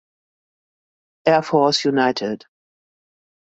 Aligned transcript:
Air 1.27 1.43
Force 1.43 1.85
United 1.85 2.45